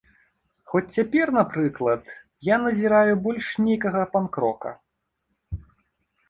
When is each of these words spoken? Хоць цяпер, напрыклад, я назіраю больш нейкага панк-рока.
Хоць 0.69 0.93
цяпер, 0.95 1.31
напрыклад, 1.39 2.09
я 2.53 2.57
назіраю 2.63 3.13
больш 3.27 3.51
нейкага 3.67 4.01
панк-рока. 4.15 4.69